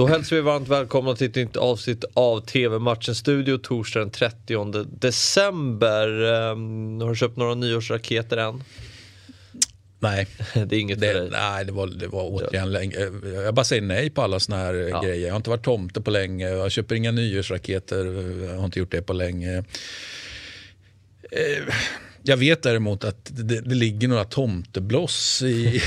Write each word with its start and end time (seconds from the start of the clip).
Då 0.00 0.06
hälsar 0.06 0.36
vi 0.36 0.42
varmt 0.42 0.68
välkomna 0.68 1.14
till 1.14 1.26
ett 1.26 1.34
nytt 1.34 1.56
avsnitt 1.56 2.04
av 2.14 2.40
TV-matchen 2.40 3.14
Studio 3.14 3.58
torsdag 3.58 4.00
den 4.00 4.10
30 4.10 4.84
december. 4.84 6.22
Um, 6.22 7.00
har 7.00 7.08
du 7.08 7.16
köpt 7.16 7.36
några 7.36 7.54
nyårsraketer 7.54 8.36
än? 8.36 8.64
Nej. 9.98 10.26
det 10.54 10.76
är 10.76 10.80
inget 10.80 11.00
det, 11.00 11.12
för 11.12 11.20
dig? 11.20 11.30
Nej, 11.30 11.64
det 11.64 11.72
var, 11.72 11.86
det 11.86 12.06
var 12.06 12.22
återigen 12.22 12.72
länge. 12.72 12.96
Jag 13.44 13.54
bara 13.54 13.64
säger 13.64 13.82
nej 13.82 14.10
på 14.10 14.22
alla 14.22 14.40
såna 14.40 14.58
här 14.58 14.74
ja. 14.74 15.02
grejer. 15.02 15.26
Jag 15.26 15.32
har 15.32 15.36
inte 15.36 15.50
varit 15.50 15.64
tomte 15.64 16.00
på 16.00 16.10
länge. 16.10 16.48
Jag 16.48 16.72
köper 16.72 16.94
inga 16.94 17.10
nyårsraketer. 17.10 18.04
Jag 18.44 18.56
har 18.56 18.64
inte 18.64 18.78
gjort 18.78 18.90
det 18.90 19.02
på 19.02 19.12
länge. 19.12 19.64
Eh, 21.30 21.74
jag 22.22 22.36
vet 22.36 22.62
däremot 22.62 23.04
att 23.04 23.30
det, 23.30 23.60
det 23.60 23.74
ligger 23.74 24.08
några 24.08 24.24
tomtebloss 24.24 25.42
i, 25.42 25.82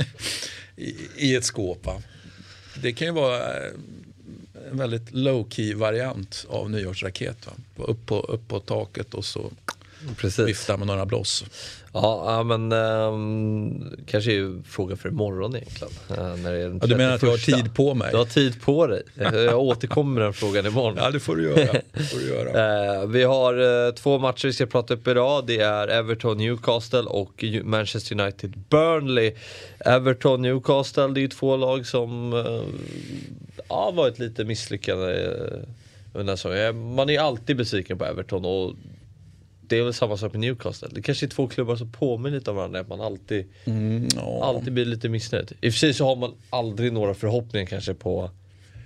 i, 0.76 0.96
i, 1.16 1.34
ett 1.34 1.44
skåp. 1.44 1.86
Va? 1.86 2.02
Det 2.84 2.92
kan 2.92 3.06
ju 3.06 3.12
vara 3.12 3.56
eh, 3.56 3.72
en 4.70 4.76
väldigt 4.76 5.14
low 5.14 5.48
key 5.50 5.74
variant 5.74 6.46
av 6.48 6.70
nyårsraket. 6.70 7.46
Va? 7.46 7.84
Upp, 7.84 8.06
på, 8.06 8.20
upp 8.20 8.48
på 8.48 8.60
taket 8.60 9.14
och 9.14 9.24
så 9.24 9.50
Precis. 10.16 10.48
vifta 10.48 10.76
med 10.76 10.86
några 10.86 11.06
bloss. 11.06 11.44
Ja, 11.92 12.24
ja 12.26 12.42
men 12.42 12.72
um, 12.72 13.96
kanske 14.06 14.30
är 14.30 14.34
ju 14.34 14.62
fråga 14.62 14.96
för 14.96 15.08
imorgon 15.08 15.56
egentligen. 15.56 15.92
Uh, 16.10 16.36
när 16.36 16.52
det 16.52 16.58
är 16.58 16.78
ja, 16.80 16.86
du 16.86 16.96
menar 16.96 17.14
att 17.14 17.22
jag 17.22 17.30
har 17.30 17.36
tid 17.36 17.74
på 17.74 17.94
mig? 17.94 18.08
Du 18.10 18.16
har 18.16 18.24
tid 18.24 18.62
på 18.62 18.86
dig. 18.86 19.02
Jag 19.32 19.58
återkommer 19.58 20.14
med 20.14 20.22
den 20.22 20.32
frågan 20.32 20.66
imorgon. 20.66 20.94
Ja, 20.96 21.10
det 21.10 21.20
får 21.20 21.36
du 21.36 21.42
göra. 21.42 21.66
får 22.10 22.18
du 22.18 22.28
göra. 22.28 23.02
uh, 23.02 23.06
vi 23.10 23.22
har 23.22 23.60
uh, 23.60 23.94
två 23.94 24.18
matcher 24.18 24.46
vi 24.46 24.52
ska 24.52 24.66
prata 24.66 24.94
upp 24.94 25.08
idag. 25.08 25.46
Det 25.46 25.58
är 25.58 25.88
Everton 25.88 26.38
Newcastle 26.38 27.00
och 27.00 27.44
Manchester 27.62 28.20
United 28.20 28.58
Burnley. 28.70 29.34
Everton 29.78 30.42
Newcastle, 30.42 31.06
det 31.06 31.20
är 31.20 31.22
ju 31.22 31.28
två 31.28 31.56
lag 31.56 31.86
som 31.86 32.32
har 33.68 33.92
varit 33.92 34.18
lite 34.18 34.44
misslyckade. 34.44 35.64
Man 36.74 37.10
är 37.10 37.18
alltid 37.18 37.56
besviken 37.56 37.98
på 37.98 38.04
Everton 38.04 38.44
och 38.44 38.74
det 39.68 39.78
är 39.78 39.82
väl 39.82 39.94
samma 39.94 40.16
sak 40.16 40.32
med 40.32 40.40
Newcastle. 40.40 40.88
Det 40.92 41.02
kanske 41.02 41.26
är 41.26 41.28
två 41.28 41.48
klubbar 41.48 41.76
som 41.76 41.92
påminner 41.92 42.38
lite 42.38 42.50
om 42.50 42.56
varandra. 42.56 42.80
Att 42.80 42.88
man 42.88 43.00
alltid, 43.00 43.46
mm, 43.64 44.08
alltid 44.42 44.72
blir 44.72 44.84
lite 44.84 45.08
missnöjd. 45.08 45.52
I 45.60 45.68
och 45.68 45.72
för 45.72 45.78
sig 45.78 45.94
så 45.94 46.04
har 46.04 46.16
man 46.16 46.34
aldrig 46.50 46.92
några 46.92 47.14
förhoppningar 47.14 47.66
kanske 47.66 47.94
på 47.94 48.30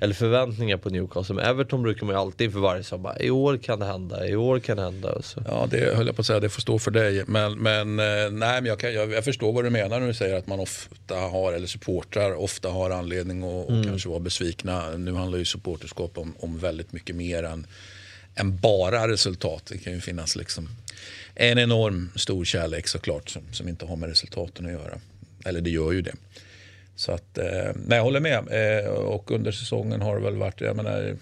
eller 0.00 0.14
förväntningar 0.14 0.76
på 0.76 0.90
Newcastle. 0.90 1.34
Men 1.34 1.44
Everton 1.44 1.82
brukar 1.82 2.06
man 2.06 2.14
ju 2.14 2.20
alltid 2.20 2.44
inför 2.44 2.60
varje 2.60 2.82
sommar. 2.82 3.22
I 3.22 3.30
år 3.30 3.56
kan 3.56 3.78
det 3.78 3.86
hända, 3.86 4.28
i 4.28 4.36
år 4.36 4.58
kan 4.58 4.76
det 4.76 4.82
hända. 4.82 5.12
Och 5.12 5.24
så. 5.24 5.42
Ja, 5.46 5.68
det 5.70 5.96
höll 5.96 6.06
jag 6.06 6.16
på 6.16 6.20
att 6.20 6.26
säga, 6.26 6.40
det 6.40 6.48
får 6.48 6.60
stå 6.60 6.78
för 6.78 6.90
dig. 6.90 7.24
Men, 7.26 7.58
men, 7.58 7.98
eh, 7.98 8.30
nej, 8.30 8.60
men 8.60 8.66
jag, 8.66 8.78
kan, 8.78 8.94
jag, 8.94 9.12
jag, 9.12 9.24
förstår 9.24 9.52
vad 9.52 9.64
du 9.64 9.70
menar 9.70 10.00
när 10.00 10.06
du 10.06 10.14
säger 10.14 10.36
att 10.36 10.46
man 10.46 10.60
ofta 10.60 11.14
har, 11.14 11.52
eller 11.52 11.66
supportrar 11.66 12.34
ofta 12.34 12.68
har 12.68 12.90
anledning 12.90 13.42
att 13.42 13.68
mm. 13.68 13.84
kanske 13.84 14.08
vara 14.08 14.20
besvikna. 14.20 14.90
Nu 14.90 15.12
handlar 15.12 15.38
ju 15.38 15.44
supporterskap 15.44 16.18
om, 16.18 16.34
om 16.38 16.58
väldigt 16.58 16.92
mycket 16.92 17.16
mer 17.16 17.42
än 17.42 17.66
än 18.38 18.56
bara 18.56 19.08
resultat. 19.08 19.66
Det 19.66 19.78
kan 19.78 19.92
ju 19.92 20.00
finnas 20.00 20.36
liksom 20.36 20.68
en 21.34 21.58
enorm 21.58 22.10
stor 22.16 22.44
kärlek 22.44 22.88
såklart 22.88 23.28
som, 23.30 23.42
som 23.52 23.68
inte 23.68 23.86
har 23.86 23.96
med 23.96 24.08
resultaten 24.08 24.66
att 24.66 24.72
göra. 24.72 25.00
Eller 25.44 25.60
det 25.60 25.70
gör 25.70 25.92
ju 25.92 26.02
det. 26.02 26.14
Så 26.96 27.12
att, 27.12 27.38
eh, 27.38 27.72
nej, 27.86 27.96
jag 27.98 28.02
håller 28.02 28.20
med. 28.20 28.38
Eh, 28.84 28.90
och 28.90 29.30
under 29.30 29.52
säsongen 29.52 30.02
har 30.02 30.16
det 30.16 30.24
väl 30.24 30.36
varit, 30.36 30.60
jag 30.60 30.76
menar, 30.76 31.16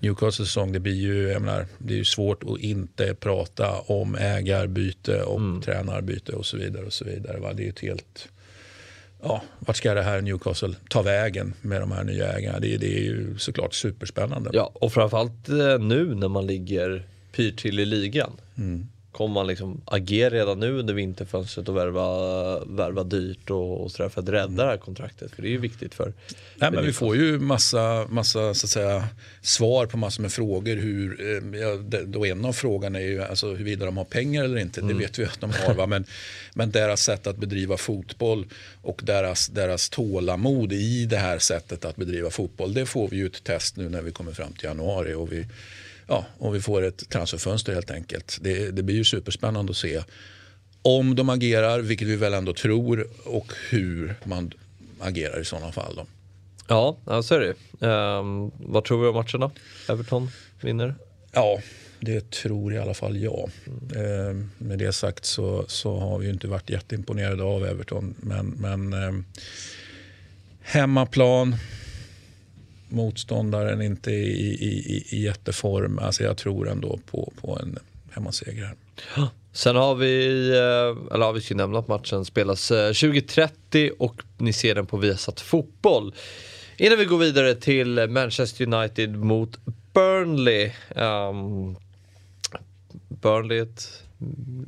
Newcastles 0.00 0.48
säsong, 0.48 0.72
det 0.72 0.80
blir 0.80 0.94
ju, 0.94 1.28
jag 1.28 1.42
menar, 1.42 1.66
det 1.78 1.94
är 1.94 1.98
ju 1.98 2.04
svårt 2.04 2.42
att 2.42 2.60
inte 2.60 3.14
prata 3.14 3.80
om 3.80 4.14
ägarbyte 4.14 5.22
och 5.22 5.40
mm. 5.40 5.62
tränarbyte 5.62 6.32
och 6.32 6.46
så 6.46 6.56
vidare. 6.56 6.84
och 6.86 6.92
så 6.92 7.04
vidare. 7.04 7.38
Va? 7.38 7.52
Det 7.52 7.62
är 7.62 7.64
ju 7.64 7.70
ett 7.70 7.80
helt 7.80 8.28
ja, 9.22 9.42
vart 9.58 9.76
ska 9.76 9.94
det 9.94 10.02
här 10.02 10.20
Newcastle 10.20 10.74
ta 10.88 11.02
vägen 11.02 11.54
med 11.60 11.80
de 11.80 11.92
här 11.92 12.04
nya 12.04 12.32
ägarna? 12.32 12.58
Det, 12.58 12.76
det 12.76 12.98
är 12.98 13.02
ju 13.02 13.38
såklart 13.38 13.74
superspännande. 13.74 14.50
Ja, 14.52 14.72
och 14.74 14.92
framförallt 14.92 15.48
eh, 15.48 15.78
nu 15.78 16.14
när 16.14 16.28
man 16.28 16.46
ligger 16.46 17.08
pyrt 17.32 17.58
till 17.58 17.80
i 17.80 17.84
ligan. 17.84 18.32
Mm 18.56 18.88
kommer 19.18 19.34
man 19.34 19.46
liksom 19.46 19.80
agera 19.84 20.30
redan 20.30 20.60
nu 20.60 20.78
under 20.78 20.94
vinterfönstret 20.94 21.68
och 21.68 21.76
värva, 21.76 22.64
värva 22.64 23.04
dyrt 23.04 23.50
och, 23.50 23.82
och 23.82 23.90
sådär 23.90 24.08
för 24.08 24.20
att 24.20 24.28
rädda 24.28 24.64
det 24.64 24.70
här 24.70 24.76
kontraktet? 24.76 25.32
För 25.32 25.42
det 25.42 25.48
är 25.48 25.50
ju 25.50 25.58
viktigt 25.58 25.94
för... 25.94 26.12
Nej, 26.54 26.70
men 26.70 26.84
vi 26.84 26.92
får 26.92 27.16
ju 27.16 27.38
massa, 27.38 28.06
massa 28.08 28.54
så 28.54 28.66
att 28.66 28.70
säga, 28.70 29.08
svar 29.42 29.86
på 29.86 29.96
massor 29.96 30.22
med 30.22 30.32
frågor. 30.32 30.76
Hur, 30.76 31.20
eh, 31.20 31.60
ja, 31.60 31.76
då 32.06 32.26
en 32.26 32.44
av 32.44 32.52
frågorna 32.52 33.00
är 33.00 33.06
ju 33.06 33.22
alltså, 33.22 33.46
huruvida 33.46 33.84
de 33.84 33.96
har 33.96 34.04
pengar 34.04 34.44
eller 34.44 34.58
inte. 34.58 34.80
Mm. 34.80 34.92
Det 34.92 35.02
vet 35.02 35.18
vi 35.18 35.24
att 35.24 35.40
de 35.40 35.50
har. 35.50 35.74
Va? 35.74 35.86
Men, 35.86 36.04
men 36.54 36.70
deras 36.70 37.02
sätt 37.02 37.26
att 37.26 37.36
bedriva 37.36 37.76
fotboll 37.76 38.46
och 38.82 39.00
deras, 39.04 39.48
deras 39.48 39.88
tålamod 39.88 40.72
i 40.72 41.06
det 41.06 41.18
här 41.18 41.38
sättet 41.38 41.84
att 41.84 41.96
bedriva 41.96 42.30
fotboll. 42.30 42.74
Det 42.74 42.86
får 42.86 43.08
vi 43.08 43.16
ju 43.16 43.26
ett 43.26 43.44
test 43.44 43.76
nu 43.76 43.88
när 43.88 44.02
vi 44.02 44.10
kommer 44.10 44.32
fram 44.32 44.52
till 44.52 44.64
januari. 44.64 45.14
Och 45.14 45.32
vi, 45.32 45.46
ja, 46.08 46.26
om 46.38 46.52
vi 46.52 46.60
får 46.60 46.82
ett 46.82 47.08
transferfönster 47.08 47.74
helt 47.74 47.90
enkelt. 47.90 48.38
Det, 48.40 48.70
det 48.70 48.82
blir 48.82 48.96
ju 48.96 49.04
superspännande 49.04 49.70
att 49.70 49.76
se 49.76 50.02
om 50.82 51.14
de 51.14 51.28
agerar, 51.28 51.80
vilket 51.80 52.08
vi 52.08 52.16
väl 52.16 52.34
ändå 52.34 52.54
tror, 52.54 53.06
och 53.24 53.52
hur 53.70 54.14
man 54.24 54.52
agerar 55.00 55.40
i 55.40 55.44
sådana 55.44 55.72
fall. 55.72 55.96
Då. 55.96 56.06
Ja, 56.68 57.22
så 57.22 57.34
är 57.34 57.40
det 57.40 57.86
um, 57.86 58.50
Vad 58.58 58.84
tror 58.84 59.02
vi 59.02 59.08
om 59.08 59.14
matchen 59.14 59.40
då? 59.40 59.50
Everton 59.88 60.30
vinner? 60.60 60.94
Ja, 61.32 61.60
det 62.00 62.30
tror 62.30 62.74
i 62.74 62.78
alla 62.78 62.94
fall 62.94 63.16
jag. 63.16 63.50
Mm. 63.66 64.06
Uh, 64.06 64.46
med 64.58 64.78
det 64.78 64.92
sagt 64.92 65.24
så, 65.24 65.64
så 65.68 65.98
har 65.98 66.18
vi 66.18 66.30
inte 66.30 66.48
varit 66.48 66.70
jätteimponerade 66.70 67.42
av 67.42 67.66
Everton. 67.66 68.14
Men, 68.20 68.46
men 68.46 68.94
uh, 68.94 69.20
hemmaplan, 70.60 71.56
motståndaren 72.88 73.82
inte 73.82 74.10
i, 74.10 74.54
i, 74.64 75.04
i 75.16 75.22
jätteform. 75.22 75.98
Alltså 75.98 76.22
jag 76.22 76.36
tror 76.36 76.68
ändå 76.68 76.98
på, 77.10 77.32
på 77.40 77.58
en 77.62 77.78
hemmaseger 78.10 78.64
här. 78.64 78.74
Ja. 79.16 79.28
Sen 79.52 79.76
har 79.76 79.94
vi, 79.94 80.48
eh, 80.48 81.14
eller 81.14 81.26
ja, 81.26 81.32
vi 81.32 81.40
ska 81.40 81.54
nämna 81.54 81.78
att 81.78 81.88
matchen 81.88 82.24
spelas 82.24 82.68
2030 82.68 83.86
eh, 83.86 83.92
och 83.98 84.22
ni 84.36 84.52
ser 84.52 84.74
den 84.74 84.86
på 84.86 84.96
Viasat 84.96 85.40
Fotboll. 85.40 86.14
Innan 86.76 86.98
vi 86.98 87.04
går 87.04 87.18
vidare 87.18 87.54
till 87.54 88.08
Manchester 88.08 88.74
United 88.74 89.16
mot 89.16 89.58
Burnley. 89.92 90.70
Um, 90.96 91.76
Burnley 93.08 93.58
är 93.58 93.62
ett 93.62 94.02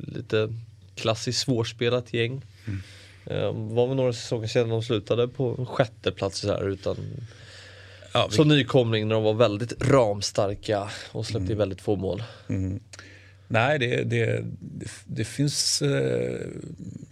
lite 0.07 0.53
klassiskt 0.95 1.39
svårspelat 1.39 2.13
gäng. 2.13 2.41
Mm. 2.65 2.81
Um, 3.25 3.75
var 3.75 3.87
väl 3.87 3.95
några 3.95 4.13
säsonger 4.13 4.47
sedan 4.47 4.69
de 4.69 4.83
slutade 4.83 5.27
på 5.27 5.65
sjätte 5.65 6.11
plats 6.11 6.45
här 6.45 6.69
utan 6.69 6.97
Ja, 8.13 8.27
vi... 8.29 8.35
Som 8.35 8.47
nykomling 8.47 9.07
när 9.07 9.15
de 9.15 9.23
var 9.23 9.33
väldigt 9.33 9.83
ramstarka 9.83 10.89
och 11.11 11.25
släppte 11.25 11.45
mm. 11.45 11.57
väldigt 11.57 11.81
få 11.81 11.95
mål. 11.95 12.23
Mm. 12.49 12.79
Nej, 13.47 13.79
det, 13.79 14.03
det, 14.03 14.25
det, 14.59 14.91
det 15.05 15.25
finns 15.25 15.81
eh, 15.81 16.47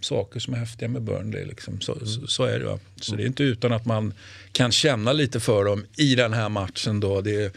saker 0.00 0.40
som 0.40 0.54
är 0.54 0.58
häftiga 0.58 0.88
med 0.88 1.02
Burnley. 1.02 1.44
Liksom. 1.44 1.80
Så, 1.80 1.92
mm. 1.92 2.06
så, 2.06 2.26
så, 2.26 2.44
är 2.44 2.58
det. 2.58 2.64
Va? 2.64 2.78
Så 3.00 3.16
det 3.16 3.22
är 3.22 3.26
inte 3.26 3.42
utan 3.42 3.72
att 3.72 3.86
man 3.86 4.14
kan 4.52 4.72
känna 4.72 5.12
lite 5.12 5.40
för 5.40 5.64
dem 5.64 5.84
i 5.96 6.14
den 6.14 6.32
här 6.32 6.48
matchen. 6.48 7.00
Då. 7.00 7.20
Det, 7.20 7.56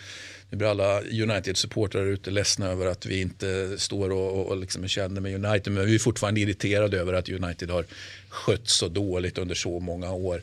nu 0.49 0.57
blir 0.57 0.67
alla 0.67 1.01
United-supportrar 1.01 2.05
ute 2.05 2.31
ledsna 2.31 2.67
över 2.67 2.85
att 2.85 3.05
vi 3.05 3.21
inte 3.21 3.77
står 3.77 4.09
och, 4.09 4.39
och, 4.39 4.47
och 4.47 4.57
liksom 4.57 4.87
känner 4.87 5.21
med 5.21 5.45
United. 5.45 5.73
Men 5.73 5.85
vi 5.85 5.95
är 5.95 5.99
fortfarande 5.99 6.41
irriterade 6.41 6.99
över 6.99 7.13
att 7.13 7.29
United 7.29 7.69
har 7.69 7.85
skött 8.29 8.67
så 8.67 8.87
dåligt 8.87 9.37
under 9.37 9.55
så 9.55 9.79
många 9.79 10.11
år. 10.11 10.41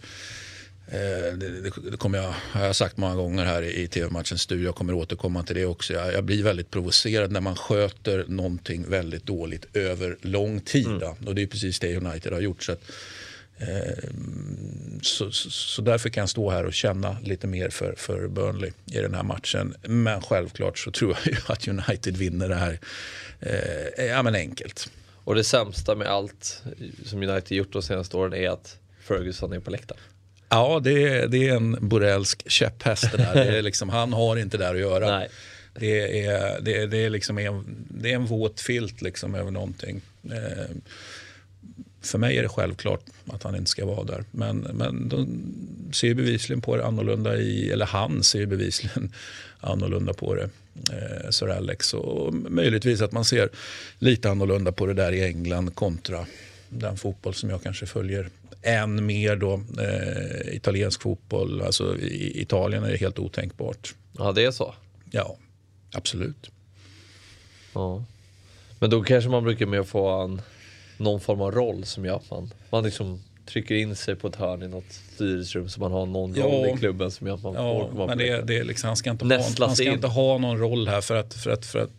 Eh, 0.93 1.35
det, 1.37 1.71
det, 1.91 1.97
kommer 1.97 2.19
jag, 2.19 2.35
har 2.53 2.67
jag 2.67 2.77
sagt 2.77 2.97
många 2.97 3.15
gånger 3.15 3.45
här 3.45 3.63
i 3.63 3.89
TV-matchens 3.89 4.43
studio. 4.43 4.65
Jag 4.65 4.75
kommer 4.75 4.93
återkomma 4.93 5.43
till 5.43 5.57
det 5.57 5.67
också. 5.67 5.93
Jag, 5.93 6.13
jag, 6.13 6.25
blir 6.25 6.43
väldigt 6.43 6.71
provocerad 6.71 7.33
när 7.33 7.41
man 7.41 7.57
sköter 7.57 8.25
någonting 8.29 8.91
väldigt 8.91 9.27
dåligt 9.27 9.77
över 9.77 10.19
lång 10.21 10.61
tid. 10.61 10.87
Mm. 10.87 11.15
Och 11.27 11.35
det 11.35 11.43
är 11.43 11.47
precis 11.47 11.81
det 11.81 11.97
United 11.97 12.33
har 12.33 12.41
gjort. 12.41 12.63
Så, 12.63 12.73
att, 12.73 12.81
eh, 13.59 14.05
så, 15.03 15.31
så, 15.33 15.83
därför 15.83 16.09
kan 16.09 16.23
jag 16.23 16.29
stå 16.29 16.51
här 16.51 16.67
och 16.67 16.75
känna 16.75 17.17
lite 17.23 17.47
mer 17.47 17.69
för, 17.69 17.95
för 17.97 18.29
Burnley 18.29 18.73
i 18.87 18.99
den 18.99 19.15
här 19.15 19.23
matchen. 19.23 19.75
Men 19.83 20.23
självklart 20.23 20.79
så 20.79 20.91
tror 20.91 21.17
jag 21.25 21.35
ju 21.35 21.41
att 21.47 21.69
United 21.69 22.17
vinner 22.17 22.49
det 22.49 22.55
här 22.55 22.81
eh, 23.41 24.05
ja, 24.05 24.23
men 24.23 24.35
enkelt. 24.35 24.91
Och 25.25 25.35
det 25.35 25.45
sämsta 25.45 25.95
med 25.95 26.07
allt 26.07 26.63
som 27.05 27.23
United 27.23 27.57
gjort 27.57 27.73
de 27.73 27.83
senaste 27.83 28.17
åren 28.17 28.35
är 28.35 28.49
att 28.51 28.79
Ferguson 29.01 29.53
är 29.53 29.61
på 29.61 29.71
läktaren. 29.71 30.01
Ja, 30.51 30.81
det 30.85 31.09
är, 31.09 31.29
det 31.29 31.49
är 31.49 31.57
en 31.57 31.89
Borrellsk 31.89 32.51
käpphäst 32.51 33.13
det 33.13 33.19
där. 33.19 33.35
Det 33.35 33.59
är 33.59 33.63
liksom, 33.63 33.89
han 33.89 34.13
har 34.13 34.37
inte 34.37 34.59
där 34.59 34.75
att 34.75 34.81
göra. 34.81 35.19
Nej. 35.19 35.29
Det 35.75 36.27
är, 36.27 36.61
det, 36.61 36.77
är, 36.77 36.87
det, 36.87 36.97
är 36.97 37.11
liksom 37.11 37.39
en, 37.39 37.65
det 37.89 38.11
är 38.11 38.15
en 38.15 38.27
våt 38.27 38.61
filt 38.61 39.03
liksom 39.03 39.35
över 39.35 39.51
någonting. 39.51 40.01
Eh, 40.25 40.77
för 42.03 42.19
mig 42.19 42.39
är 42.39 42.43
det 42.43 42.49
självklart 42.49 43.05
att 43.27 43.43
han 43.43 43.57
inte 43.57 43.71
ska 43.71 43.87
vara 43.87 44.05
där. 44.05 44.25
Men, 44.31 44.59
men 44.59 45.09
de 45.09 45.43
ser 45.93 46.15
bevisligen 46.15 46.61
på 46.61 46.77
det 46.77 46.87
annorlunda 46.87 47.37
i, 47.37 47.71
eller 47.71 47.87
han 47.87 48.23
ser 48.23 48.47
bevisligen 48.47 49.13
annorlunda 49.61 50.13
på 50.13 50.35
det. 50.35 50.51
Eh, 50.93 51.31
Sir 51.31 51.49
Alex. 51.49 51.95
Och 51.95 52.35
möjligtvis 52.35 53.01
att 53.01 53.13
man 53.13 53.25
ser 53.25 53.49
lite 53.99 54.31
annorlunda 54.31 54.73
på 54.73 54.87
det 54.87 54.95
där 54.95 55.13
i 55.13 55.25
England 55.25 55.75
kontra 55.75 56.27
den 56.69 56.97
fotboll 56.97 57.35
som 57.35 57.51
jag 57.51 57.63
kanske 57.63 57.87
följer 57.87 58.29
än 58.63 59.07
mer 59.07 59.37
då 59.37 59.53
eh, 59.55 60.55
italiensk 60.57 61.03
fotboll. 61.03 61.63
Alltså 61.63 61.99
i 61.99 62.41
Italien 62.43 62.85
är 62.85 62.91
det 62.91 62.97
helt 62.97 63.19
otänkbart. 63.19 63.95
Ja, 64.19 64.33
det 64.33 64.45
är 64.45 64.51
så. 64.51 64.75
Ja, 65.11 65.37
absolut. 65.93 66.51
Ja. 67.75 68.05
Men 68.79 68.91
då 68.91 69.03
kanske 69.03 69.31
man 69.31 69.45
brukar 69.45 69.67
med 69.67 69.87
få 69.87 70.09
en, 70.09 70.43
någon 70.97 71.21
form 71.21 71.41
av 71.41 71.51
roll 71.53 71.85
som 71.85 72.05
gör 72.05 72.17
att 72.17 72.31
man, 72.31 72.51
man 72.71 72.85
liksom 72.85 73.23
trycker 73.47 73.75
in 73.75 73.97
sig 73.97 74.17
på 74.17 74.29
ett 74.29 74.37
hörn 74.37 74.63
i 74.63 74.69
något 74.69 74.93
styrelserum 75.15 75.69
så 75.69 75.81
man 75.81 75.93
har 75.93 76.07
någon 76.07 76.35
Ja. 76.35 76.45
roll 76.45 76.69
i 76.69 76.79
klubben 76.79 77.11
som 77.11 77.27
gör 77.27 77.35
att 77.35 77.43
man 77.43 77.55
får 77.55 77.65
Ja, 77.65 77.89
komma 77.89 78.07
men 78.07 78.19
det, 78.19 78.43
det 78.43 78.59
är 78.59 78.65
liksom, 78.65 78.87
han 78.89 78.97
ska, 78.97 79.11
inte 79.11 79.25
ha, 79.25 79.43
han 79.59 79.77
ska 79.77 79.85
in. 79.87 79.93
inte 79.93 80.07
ha 80.07 80.39
någon 80.39 80.59
roll 80.59 80.89
här 80.89 81.01
för 81.01 81.17
att, 81.17 81.35
för 81.35 81.51
att, 81.51 81.67
för 81.67 81.79
att 81.79 81.91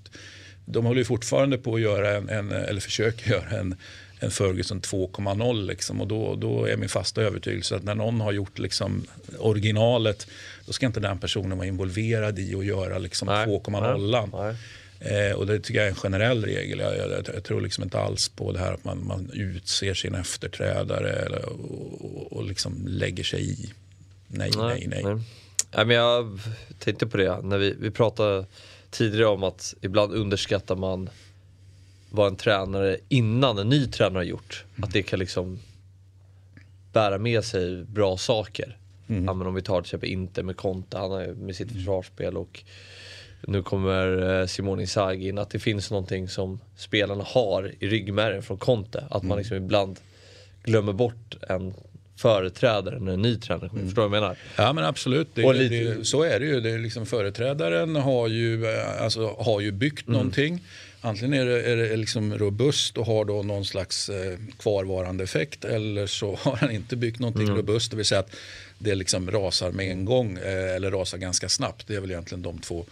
de 0.66 0.86
håller 0.86 1.00
ju 1.00 1.06
fortfarande 1.06 1.58
på 1.58 1.76
att 1.76 1.82
göra 1.82 2.18
en, 2.18 2.30
en 2.30 2.52
eller 2.52 2.82
försöker 2.82 3.32
göra 3.32 3.50
en, 3.50 3.76
en 4.24 4.32
Ferguson 4.32 4.82
2.0 4.82 5.66
liksom, 5.66 6.02
och 6.02 6.08
då, 6.08 6.36
då 6.36 6.66
är 6.66 6.78
min 6.78 6.90
fasta 6.90 7.22
övertygelse 7.22 7.76
att 7.76 7.84
när 7.84 7.96
någon 7.96 8.22
har 8.22 8.32
gjort 8.32 8.60
liksom 8.60 9.04
originalet 9.40 10.28
då 10.66 10.74
ska 10.74 10.86
inte 10.86 11.00
den 11.00 11.20
personen 11.20 11.58
vara 11.58 11.68
involverad 11.68 12.40
i 12.40 12.56
att 12.56 12.66
göra 12.66 12.98
liksom 12.98 13.28
Nej, 13.28 13.48
2.0. 13.48 14.30
nej. 14.34 14.56
Eh, 15.00 15.36
och 15.36 15.48
det 15.48 15.60
tycker 15.60 15.80
jag 15.80 15.86
är 15.86 15.92
en 15.92 15.96
generell 15.96 16.46
regel. 16.46 16.80
Jag, 16.80 16.98
jag, 16.98 17.12
jag, 17.34 17.44
tror 17.44 17.62
liksom 17.62 17.84
inte 17.84 18.00
alls 18.00 18.30
på 18.30 18.52
det 18.52 18.60
här 18.60 18.74
att 18.74 18.84
man, 18.84 19.08
man 19.08 19.30
utser 19.34 19.94
sin 19.94 20.16
efterträdare 20.16 21.10
eller, 21.10 21.50
och, 21.50 22.06
och, 22.06 22.34
och 22.34 22.44
liksom 22.44 22.88
lägger 22.88 23.24
sig 23.24 23.52
i. 23.52 23.74
Nej, 24.28 24.52
nej, 24.58 24.88
nej. 24.88 25.04
Nej, 25.76 25.86
men 25.86 25.96
jag 25.96 26.40
tänkte 26.80 27.08
på 27.08 27.18
det 27.18 27.42
när 27.42 27.58
vi, 27.58 27.76
vi 27.80 27.92
pratade 27.92 28.46
tidigare 28.90 29.28
om 29.28 29.44
att 29.44 29.74
ibland 29.82 30.14
underskattar 30.14 30.76
man 30.76 31.10
vad 32.12 32.28
en 32.28 32.36
tränare 32.36 32.98
innan 33.10 33.58
en 33.58 33.70
ny 33.70 33.88
tränare 33.88 34.20
har 34.20 34.24
gjort. 34.24 34.66
Att 34.84 34.94
det 34.94 35.04
kan 35.04 35.20
liksom 35.20 35.60
bära 36.94 37.18
med 37.18 37.44
sig 37.44 37.84
bra 37.84 38.18
saker. 38.18 38.78
Ja, 39.08 39.34
men 39.34 39.48
om 39.48 39.54
vi 39.54 39.62
tar 39.62 39.82
till 39.82 39.88
exempel 39.88 40.10
Inter 40.10 40.44
med 40.44 40.58
Conte, 40.58 40.98
han 40.98 41.12
har 41.12 41.28
med 41.28 41.56
sitt 41.56 41.72
försvarsspel 41.72 42.38
och 42.38 42.64
nu 43.48 43.64
kommer 43.64 44.40
eh, 44.40 44.46
Simone 44.46 44.82
Inzaghi 44.82 45.28
in. 45.28 45.38
Att 45.38 45.50
det 45.50 45.60
finns 45.60 45.92
någonting 45.92 46.28
som 46.28 46.60
spelarna 46.76 47.24
har 47.28 47.74
i 47.80 47.88
ryggmärgen 47.88 48.44
från 48.44 48.58
Conte. 48.58 49.06
Att 49.10 49.24
man 49.24 49.38
liksom 49.38 49.58
ibland 49.58 50.00
glömmer 50.64 50.94
bort 50.94 51.36
en 51.50 51.74
företrädare 52.22 53.00
när 53.00 53.12
en 53.14 53.22
ny 53.22 53.36
tränare 53.36 53.70
kommer. 53.70 53.84
Förstår 53.84 54.02
du 54.02 54.08
vad 54.10 54.18
jag 54.18 54.22
menar? 54.22 54.38
Ja 54.56 54.74
men 54.74 54.84
absolut, 54.86 55.28
det, 55.34 55.44
Och 55.44 55.56
lite- 55.56 55.94
det, 55.94 56.06
så 56.06 56.24
är 56.24 56.40
det 56.40 56.46
ju. 56.46 56.62
Det 56.62 56.70
är 56.72 56.80
liksom 56.80 57.06
företrädaren 57.06 57.96
har 57.96 58.28
ju, 58.28 58.66
eh, 58.66 59.02
alltså, 59.04 59.36
har 59.40 59.60
ju 59.62 59.72
byggt 59.72 60.08
Mm. 60.08 60.18
någonting. 60.18 60.64
Antingen 61.04 61.34
är 61.34 61.46
det, 61.46 61.64
är 61.64 61.78
det 61.78 61.96
liksom 61.98 62.38
robust 62.38 62.98
och 62.98 63.06
har 63.06 63.26
då 63.26 63.44
någon 63.44 63.66
slags 63.66 64.10
eh, 64.10 64.38
kvarvarande 64.60 65.24
effekt 65.24 65.66
eller 65.66 66.08
så 66.08 66.36
har 66.42 66.56
han 66.56 66.72
inte 66.72 66.96
byggt 66.96 67.20
någonting 67.20 67.44
Mm. 67.44 67.56
robust. 67.56 67.92
Det 67.92 67.98
vill 67.98 68.06
säga 68.06 68.20
att 68.20 68.36
det 68.80 68.96
liksom 68.96 69.32
rasar 69.32 69.72
med 69.72 69.92
en 69.92 70.06
gång 70.06 70.38
eh, 70.38 70.76
eller 70.76 70.92
rasar 70.92 71.18
ganska 71.18 71.50
snabbt. 71.50 71.88
Det 71.88 71.96
är 71.96 72.00
väl 72.02 72.12
egentligen 72.12 72.42
de 72.42 72.58
två 72.60 72.86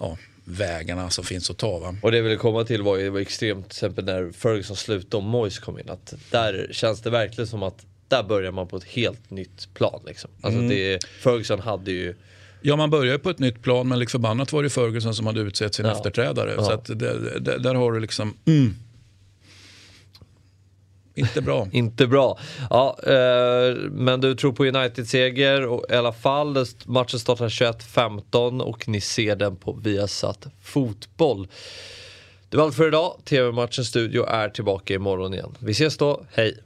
ja, 0.00 0.18
vägarna 0.44 1.10
som 1.10 1.24
finns 1.24 1.50
att 1.50 1.56
ta. 1.58 1.78
Va? 1.78 1.96
Och 2.02 2.10
det 2.10 2.16
jag 2.16 2.24
ville 2.24 2.36
komma 2.36 2.64
till 2.64 2.82
var 2.82 2.96
ju 2.96 3.08
var 3.10 3.20
extremt 3.20 3.64
till 3.68 3.76
exempel 3.76 4.04
när 4.04 4.30
Ferguson 4.32 4.76
slutade 4.76 5.16
och 5.16 5.22
Moyes 5.22 5.58
kom 5.58 5.78
in. 5.78 5.90
Att 5.90 6.14
där 6.30 6.68
känns 6.72 7.00
det 7.00 7.10
verkligen 7.10 7.46
som 7.48 7.62
att 7.62 7.86
där 8.14 8.22
börjar 8.22 8.52
man 8.52 8.68
på 8.68 8.76
ett 8.76 8.84
helt 8.84 9.30
nytt 9.30 9.74
plan. 9.74 10.00
Liksom. 10.06 10.30
Alltså 10.40 10.58
Mm. 10.58 10.70
det, 10.70 11.04
Ferguson 11.22 11.60
hade 11.60 11.90
ju 11.92 12.14
Ja, 12.66 12.76
man 12.76 12.90
börjar 12.90 13.18
på 13.18 13.30
ett 13.30 13.38
nytt 13.38 13.62
plan 13.62 13.88
men 13.88 13.98
lik 13.98 14.10
förbannat 14.10 14.52
var 14.52 14.62
det 14.62 14.70
Ferguson 14.70 15.14
som 15.14 15.26
hade 15.26 15.40
utsett 15.40 15.74
sin 15.74 15.86
Ja. 15.86 15.92
efterträdare. 15.92 16.54
Ja. 16.56 16.64
Så 16.64 16.72
att 16.72 16.84
det, 16.84 17.38
det, 17.40 17.58
där 17.58 17.74
har 17.74 17.92
du 17.92 18.00
liksom, 18.00 18.36
mm. 18.44 18.74
inte 21.14 21.42
bra. 21.42 21.68
inte 21.72 22.06
bra. 22.06 22.38
Ja, 22.70 22.98
eh, 23.06 23.76
men 23.90 24.20
du 24.20 24.34
tror 24.34 24.52
på 24.52 24.64
United-seger 24.66 25.66
och 25.66 25.84
i 25.90 25.94
alla 25.94 26.12
fall. 26.12 26.66
Matchen 26.84 27.18
startar 27.20 27.48
21.15 27.48 28.60
och 28.60 28.88
ni 28.88 29.00
ser 29.00 29.36
den 29.36 29.56
på 29.56 29.72
Viasat 29.72 30.46
Fotboll. 30.62 31.48
Det 32.48 32.56
var 32.56 32.64
allt 32.64 32.76
för 32.76 32.88
idag. 32.88 33.16
TV-matchens 33.24 33.88
studio 33.88 34.24
är 34.28 34.48
tillbaka 34.48 34.94
imorgon 34.94 35.34
igen. 35.34 35.54
Vi 35.58 35.72
ses 35.72 35.96
då. 35.96 36.24
Hej! 36.32 36.58